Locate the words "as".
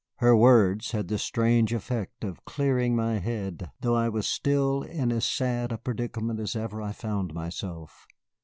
5.11-5.25, 6.39-6.55